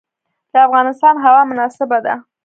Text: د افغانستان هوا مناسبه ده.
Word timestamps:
د 0.51 0.53
افغانستان 0.67 1.15
هوا 1.25 1.41
مناسبه 1.51 1.97
ده. 2.05 2.15